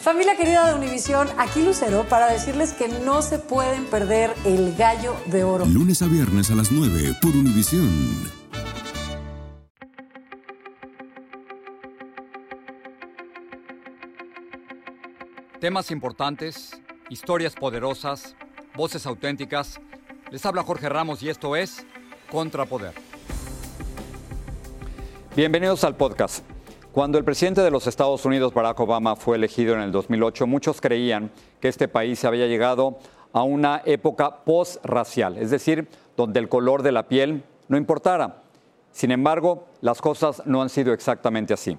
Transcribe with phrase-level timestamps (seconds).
[0.00, 5.16] Familia querida de Univisión, aquí Lucero para decirles que no se pueden perder el gallo
[5.26, 5.64] de oro.
[5.64, 8.30] Lunes a viernes a las 9 por Univisión.
[15.60, 18.36] Temas importantes, historias poderosas,
[18.76, 19.80] voces auténticas.
[20.30, 21.84] Les habla Jorge Ramos y esto es
[22.30, 22.92] Contrapoder.
[25.34, 26.44] Bienvenidos al podcast.
[26.96, 30.80] Cuando el presidente de los Estados Unidos, Barack Obama, fue elegido en el 2008, muchos
[30.80, 32.96] creían que este país se había llegado
[33.34, 38.44] a una época post-racial, es decir, donde el color de la piel no importara.
[38.92, 41.76] Sin embargo, las cosas no han sido exactamente así.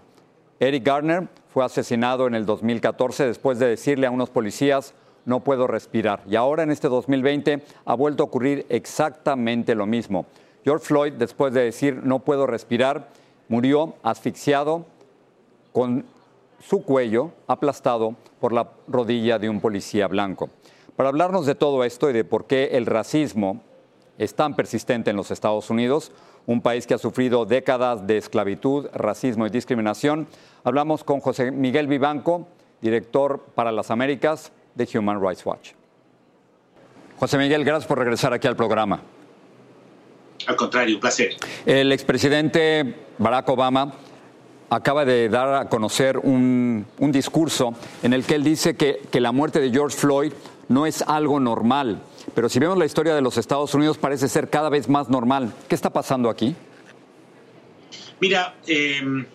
[0.59, 4.94] Eric Garner fue asesinado en el 2014 después de decirle a unos policías,
[5.25, 6.22] no puedo respirar.
[6.30, 10.27] Y ahora en este 2020 ha vuelto a ocurrir exactamente lo mismo.
[10.64, 13.08] George Floyd, después de decir, no puedo respirar,
[13.49, 14.86] murió asfixiado
[15.78, 16.06] con
[16.59, 20.50] su cuello aplastado por la rodilla de un policía blanco.
[20.95, 23.61] Para hablarnos de todo esto y de por qué el racismo
[24.17, 26.11] es tan persistente en los Estados Unidos,
[26.48, 30.28] un país que ha sufrido décadas de esclavitud, racismo y discriminación,
[30.64, 32.48] hablamos con José Miguel Vivanco,
[32.81, 35.73] director para las Américas de Human Rights Watch.
[37.20, 39.00] José Miguel, gracias por regresar aquí al programa.
[40.48, 41.36] Al contrario, un placer.
[41.67, 43.94] El expresidente Barack Obama
[44.70, 47.73] acaba de dar a conocer un, discurso
[48.04, 50.34] en el que él dice que, que la muerte de George Floyd
[50.68, 52.02] no es algo normal.
[52.36, 55.54] Pero si vemos la historia de los Estados Unidos, parece ser cada vez más normal.
[55.68, 56.56] ¿Qué está pasando aquí?
[58.20, 59.26] Mira, em,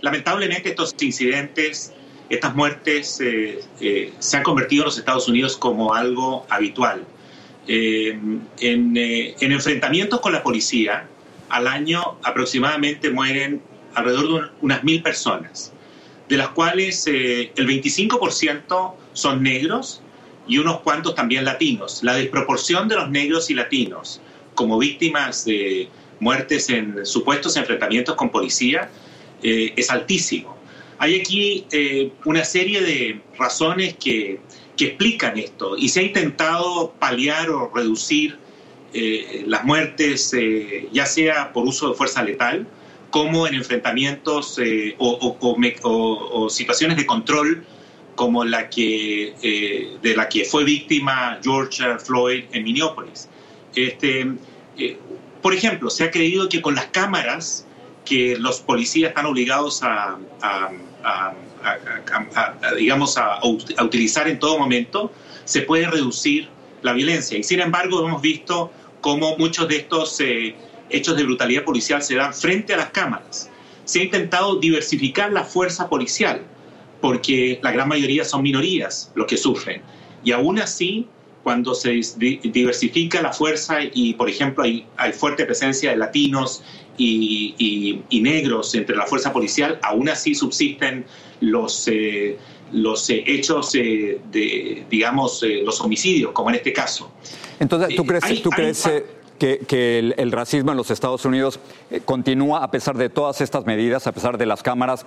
[0.00, 1.92] lamentablemente estos incidentes,
[2.28, 7.04] estas muertes eh, eh, se han convertido en los Estados Unidos como algo habitual.
[7.66, 11.06] Em, en, eh, en enfrentamientos con la policía,
[11.48, 13.62] al año aproximadamente mueren
[13.94, 15.72] alrededor de unas mil personas,
[16.28, 20.00] de las cuales eh, el 25% son negros
[20.48, 22.00] y unos cuantos también latinos.
[22.02, 24.20] La desproporción de los negros y latinos
[24.54, 25.88] como víctimas de
[26.20, 28.90] muertes en supuestos enfrentamientos con policía
[29.42, 30.56] eh, es altísimo.
[30.98, 34.40] Hay aquí eh, una serie de razones que,
[34.76, 38.38] que, explican esto y se ha intentado paliar o reducir
[39.46, 40.36] las muertes,
[40.92, 42.66] ya sea por uso de fuerza letal,
[43.12, 47.62] como en enfrentamientos eh, o, situaciones de control
[48.14, 53.28] como la que, eh, de la que fue víctima George Floyd en Minneapolis.
[53.74, 54.32] Este,
[54.78, 54.96] eh,
[55.42, 57.66] por ejemplo, se ha creído que con las cámaras
[58.06, 60.18] que los policías están obligados a,
[62.78, 65.12] digamos, a, utilizar en todo momento,
[65.44, 66.48] se puede reducir
[66.80, 67.36] la violencia.
[67.36, 68.72] Y sin embargo, hemos visto
[69.02, 70.18] cómo muchos de estos
[70.90, 73.50] hechos de brutalidad policial se dan frente a las cámaras.
[73.84, 76.42] Se ha intentado diversificar la fuerza policial,
[77.00, 79.82] porque la gran mayoría son minorías los que sufren.
[80.24, 81.08] Y aún así,
[81.42, 86.62] cuando se diversifica la fuerza y, por ejemplo, hay, fuerte presencia de latinos
[86.96, 91.04] y, negros entre la fuerza policial, aún así subsisten
[91.40, 92.38] los, eh,
[92.72, 97.10] los eh, hechos eh, de, digamos, los homicidios, como en este caso.
[97.58, 98.86] Entonces, ¿tú crees, ¿tú crees
[99.66, 101.58] que, el, racismo en los Estados Unidos
[101.90, 105.04] eh, continúa a pesar de todas estas medidas, a pesar de las cámaras.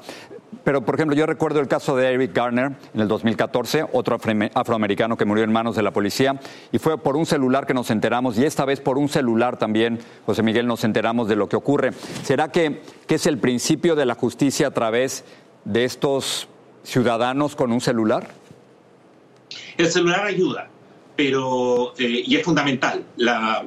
[0.65, 4.17] Pero, por ejemplo, yo recuerdo el caso de Eric Garner en el 2014, otro
[4.53, 6.39] afroamericano que murió en manos de la policía,
[6.71, 9.99] y fue por un celular que nos enteramos, y esta vez por un celular también,
[10.25, 11.91] José Miguel, nos enteramos de lo que ocurre.
[12.23, 15.23] ¿Será que, que es el principio de la justicia a través
[15.63, 16.49] de estos
[16.83, 18.27] ciudadanos con un celular?
[19.77, 20.69] El celular ayuda,
[21.15, 23.65] pero eh, y es fundamental la,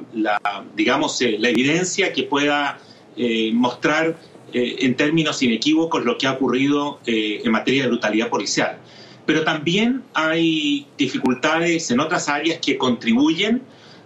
[0.75, 2.79] digamos eh, la evidencia que pueda
[3.17, 4.17] eh, mostrar
[4.51, 8.79] en términos inequívocos lo que ha ocurrido en materia de brutalidad policial.
[9.27, 13.61] Pero también hay dificultades en otras áreas que contribuyen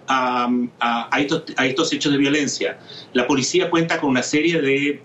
[0.10, 0.50] a
[1.18, 2.78] estos, hechos de violencia.
[3.13, 5.01] La policía cuenta con una serie de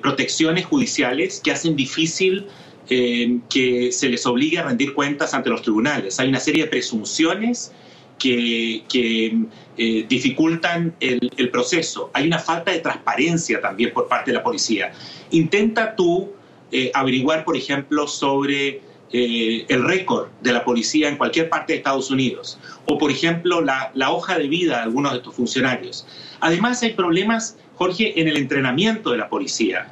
[0.00, 2.46] protecciones judiciales que hacen difícil
[2.88, 6.18] que se les obligue a rendir cuentas ante los tribunales.
[6.20, 7.72] Hay una serie de presunciones
[8.18, 9.46] que,
[9.76, 12.10] eh, dificultan el, proceso.
[12.12, 14.92] Hay una falta de transparencia también por parte de la policía.
[15.30, 16.32] Intenta tú
[16.72, 18.80] eh, averiguar, por ejemplo, sobre
[19.12, 23.62] eh, el récord de la policía en cualquier parte de Estados Unidos, o por ejemplo
[23.62, 26.06] la, la hoja de vida de algunos de estos funcionarios.
[26.40, 29.88] Además hay problemas, Jorge, en el entrenamiento de la policía.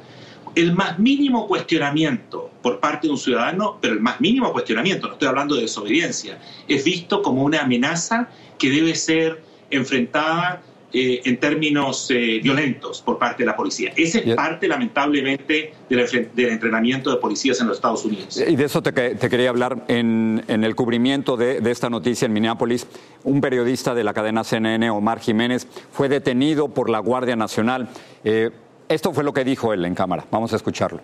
[0.57, 5.13] El más mínimo cuestionamiento por parte de un ciudadano, pero el más mínimo cuestionamiento, no
[5.13, 10.63] estoy hablando de desobediencia, es visto como una amenaza que debe ser enfrentada
[10.93, 13.91] eh, en términos eh, violentos por parte de la policía.
[13.95, 15.99] Esa es parte, lamentablemente, del,
[16.37, 18.41] entrenamiento de policías en los Estados Unidos.
[18.47, 22.87] Y de eso te, quería hablar en, el cubrimiento de, esta noticia en Minneapolis.
[23.25, 27.89] Un periodista de la cadena CNN, Omar Jiménez, fue detenido por la Guardia Nacional.
[28.23, 28.49] Eh,
[28.89, 30.25] esto fue lo que dijo él en cámara.
[30.31, 31.01] Vamos a escucharlo.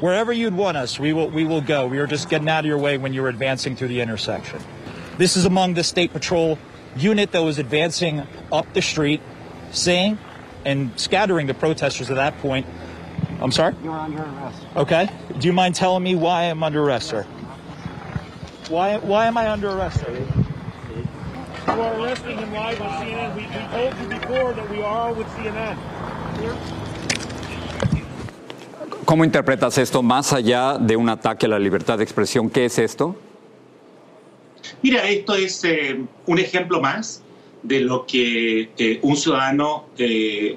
[0.00, 1.86] Wherever you'd want us, we will, we will go.
[1.86, 4.58] We are just getting out of your way when you were advancing through the intersection.
[5.18, 6.58] This is among the State Patrol
[6.96, 9.20] unit that was advancing up the street,
[9.72, 10.18] saying
[10.64, 12.66] and scattering the protesters at that point.
[13.40, 13.74] I'm sorry?
[13.82, 14.62] You're under arrest.
[14.76, 15.08] Okay.
[15.38, 17.22] Do you mind telling me why I'm under arrest, sir?
[18.68, 20.26] Why, why am I under arrest, sir?
[21.66, 23.36] You are arresting him live on CNN.
[23.36, 25.76] We, we told you before that we are with CNN.
[29.10, 32.48] ¿Cómo interpretas esto más allá de un ataque a la libertad de expresión?
[32.48, 33.16] ¿Qué es esto?
[34.82, 37.20] Mira, esto es eh, un ejemplo más
[37.64, 40.56] de lo que eh, un ciudadano, eh,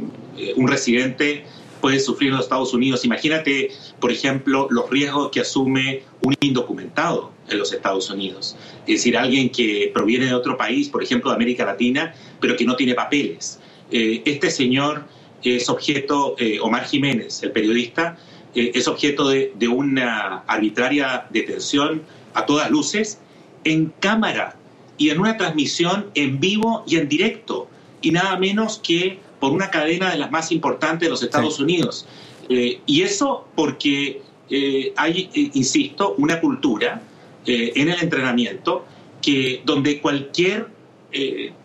[0.56, 1.46] un residente
[1.82, 3.04] puede sufrir en los Estados Unidos.
[3.04, 8.56] Imagínate, por ejemplo, los riesgos que asume un indocumentado en los Estados Unidos.
[8.82, 12.66] Es decir, alguien que proviene de otro país, por ejemplo, de América Latina, pero que
[12.66, 13.60] no tiene papeles.
[13.90, 15.06] este señor
[15.44, 18.18] es objeto, Omar Jiménez, el periodista,
[18.54, 22.04] es objeto de una arbitraria detención
[22.34, 23.20] a todas luces
[23.64, 24.56] en cámara
[24.98, 27.68] y en una transmisión en vivo y en directo,
[28.02, 32.08] y nada menos que por una cadena de las más importantes de los Estados Unidos.
[32.50, 37.02] Eh, y eso porque eh, hay, eh, insisto, una cultura
[37.46, 38.86] en el entrenamiento
[39.22, 40.68] que donde cualquier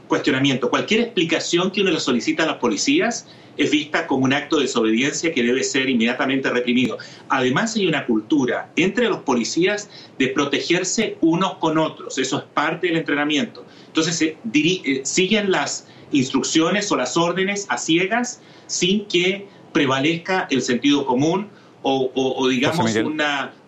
[0.08, 3.26] cuestionamiento, cualquier explicación que uno le solicita a las policías
[3.56, 6.96] es vista como un acto de desobediencia que debe ser inmediatamente reprimido.
[7.28, 12.86] Además hay una cultura entre los policías de protegerse unos con otros, eso es parte
[12.86, 13.66] del entrenamiento.
[13.86, 21.04] Entonces eh, siguen las instrucciones o las órdenes a ciegas sin que prevalezca el sentido
[21.04, 21.48] común
[21.82, 22.94] o, digamos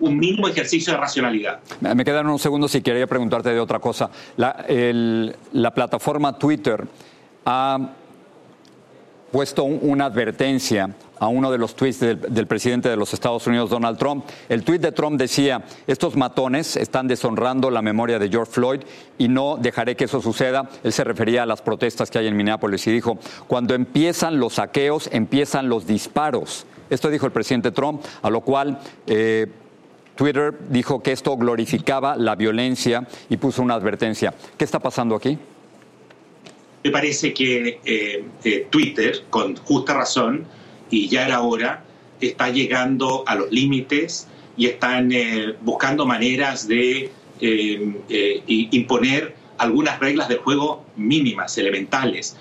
[0.00, 1.60] un mínimo ejercicio de racionalidad.
[1.80, 4.10] Me quedan unos segundos y quería preguntarte de otra cosa.
[4.36, 4.64] La,
[5.52, 6.86] la plataforma Twitter
[7.44, 7.78] ha
[9.30, 10.90] puesto una advertencia
[11.20, 14.24] a uno de los tweets del, presidente de los Estados Unidos, Donald Trump.
[14.48, 18.80] El tweet de Trump decía, estos matones están deshonrando la memoria de George Floyd
[19.18, 20.70] y no dejaré que eso suceda.
[20.82, 24.54] Él se refería a las protestas que hay en Minneapolis y dijo, cuando empiezan los
[24.54, 26.64] saqueos, empiezan los disparos.
[26.90, 28.78] Esto dijo el presidente Trump, a lo cual...
[29.06, 29.46] Eh,
[30.16, 34.34] Twitter dijo que esto glorificaba la violencia y puso una advertencia.
[34.58, 35.38] ¿Qué está pasando aquí?
[36.84, 40.44] Me parece que eh, eh, Twitter, con justa razón,
[40.90, 41.84] y ya era hora,
[42.20, 44.28] está llegando a los límites
[44.58, 45.10] y están
[45.62, 47.10] buscando maneras de
[48.46, 52.36] imponer algunas reglas de juego mínimas, elementales.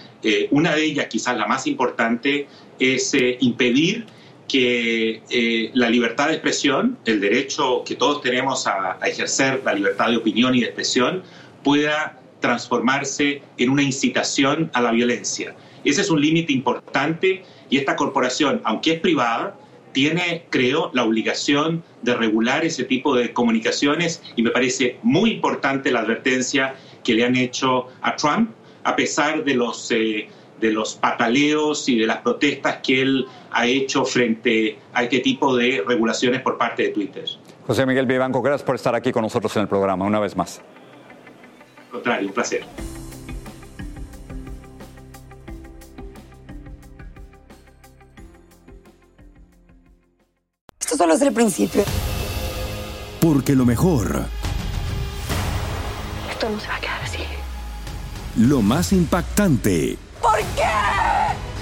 [0.52, 2.48] una de ellas, quizás la más importante,
[2.78, 4.06] es impedir
[4.50, 10.10] que la libertad de expresión, el derecho que todos tenemos a, a ejercer la libertad
[10.10, 11.24] de opinión y de expresión,
[11.64, 15.56] pueda transformarse en una incitación a la violencia.
[15.84, 19.56] Ese es un límite importante y esta corporación, aunque es privada,
[19.92, 25.92] tiene, creo, la obligación de regular ese tipo de comunicaciones y me parece muy importante
[25.92, 28.52] la advertencia que le han hecho a Trump,
[28.84, 30.30] a pesar de los, eh,
[30.60, 35.56] de los pataleos y de las protestas que él ha hecho frente a este tipo
[35.56, 37.26] de regulaciones por parte de Twitter.
[37.66, 40.62] José Miguel Vivanco, gracias por estar aquí con nosotros en el programa una vez más
[41.90, 42.66] contrario, un placer.
[50.80, 51.84] Esto solo es el principio.
[53.20, 54.26] Porque lo mejor.
[56.32, 57.20] Esto no se va a quedar así.
[58.38, 59.98] Lo más impactante.